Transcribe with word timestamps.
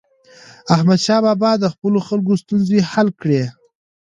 احمدشاه 0.73 1.21
بابا 1.25 1.51
د 1.57 1.65
خپلو 1.73 1.99
خلکو 2.07 2.33
ستونزې 2.43 2.79
حل 2.91 3.07
کړي. 3.21 3.43